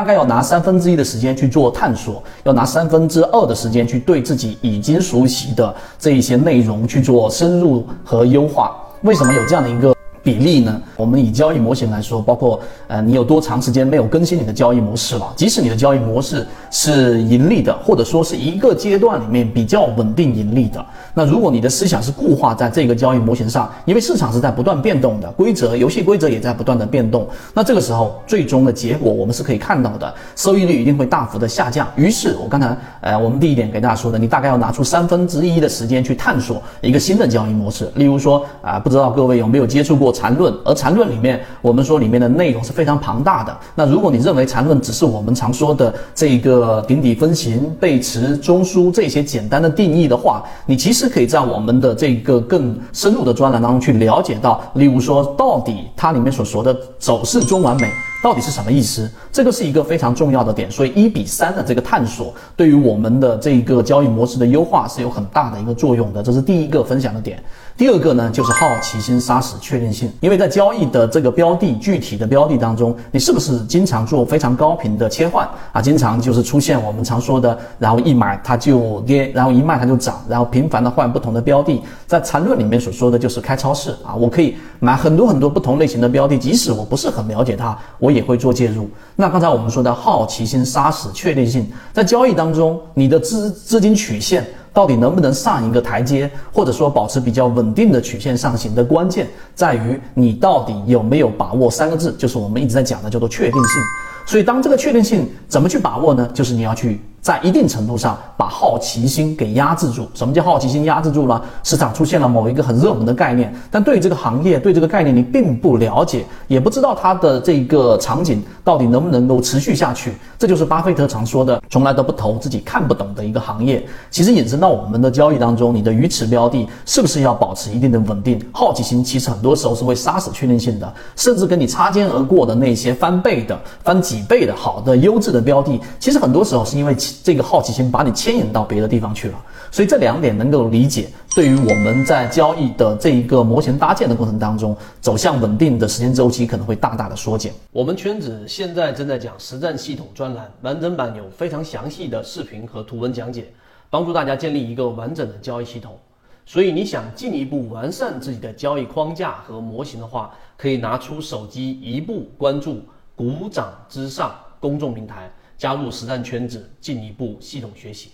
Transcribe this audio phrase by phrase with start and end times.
[0.00, 8.74] 大概要拿三分之一的时间去做探索，要拿三分之二的时间去对自己已经熟悉的这一些内容去做深入和优化。
[9.02, 9.94] 为什么有这样的一个？
[10.22, 10.80] 比例呢？
[10.96, 15.32] 我们以交易模型来说，包括呃，你有多长时间没有更新你的交易模式了？
[15.34, 31.88] 即使你的交易模式是盈利的，或者说是一个阶段里面比较稳定盈利的，那如果你的思想是固化在这个交易模型上，因为市场是在不断变动的，规则、游戏规则也在不断的变动，那这个时候最终的结果我们是可以看到的，收益率一定会大幅的下降。
[31.96, 37.90] 于是，我刚才呃，我们第一点给大家说的，你大概要拿出三分之一的时间去探索一个新的交易模式。
[37.94, 40.09] 例如说啊，不知道各位有没有接触过？
[40.12, 43.56] 缠论，而缠论里面，我们说里面的内容是非常庞大的。
[43.74, 57.88] 那如果你认为缠论只是我们常说的这个顶底分型、背驰、中枢这些简单的定义的话，你其实可以在我们的这个更深入的专栏当中去了解到，例如说到底它里面所说的走势中完美。
[58.22, 59.10] 到底是什么意思？
[59.32, 67.42] 这个是一个非常重要的点，所以一比三的这个探索对于我们的这一个交易模式的优化是有很大的一个作用的，这是第一个分享的点。
[67.78, 75.80] 第二个呢，就是好奇心杀死确定性，因为在交易的这个标的具体的标的当中，你是不是经常做非常高频的切换啊？
[75.80, 88.09] 经常就是出现我们常说的，然后一买它就跌，然后一卖它就涨，然后频繁的换不同的标的，在缠论里面所说的就是开超市啊，我可以买很多很多不同类型的标的，即使我不是很了解它，我。
[88.10, 88.88] 也会做介入。
[89.16, 103.80] 那刚才我们说的好奇心杀死确定性，在交易当中，你的资资金曲线到底能不能上一个台阶，或者说保持比较稳定的曲线上行的关键，在于你到底有没有把握三个字，就是我们一直在讲的叫做确定性。
[104.26, 106.28] 所以，当这个确定性怎么去把握呢？
[106.32, 107.00] 就是你要去。
[107.20, 110.08] 在一定程度上把好奇心给压制住。
[110.14, 111.42] 什么叫好奇心压制住了？
[111.62, 120.14] 市场出现了某一个很热门的概念，但对于这个行业、对这个概念你并不了解，也不知道它的这个场景到底能不能够持续下去。
[120.38, 123.86] 这就是巴菲特常说的：从来都不投自己看不懂的一个行业。
[124.10, 128.40] 其实引申到我们的交易当中，你的鱼池标的是不是要保持一定的稳定？
[128.50, 136.96] 好奇心其实很多时候是会杀死确定性的，甚至跟你擦肩而过的那些翻倍的、翻几倍的好的优质的标的，其实很多时候是因为。
[137.22, 147.52] 这个好奇心把你牵引到别的地方去了，所以这两点能够理解，对于我们在交易的这一个模型搭建的过程当中，走向稳定的时间周期可能会大大的缩减。
[147.72, 153.52] 我们圈子现在正在讲实战系统专栏，完整版有非常详细的视频和图文讲解，
[153.88, 155.98] 帮助大家建立一个完整的交易系统。
[156.46, 162.80] 所以你想进一步完善自己的交易框架和模型的话，可以拿出手机一步关注
[163.14, 165.30] “股掌之上”公众平台。
[165.60, 168.12] 加入实战圈子，进一步系统学习。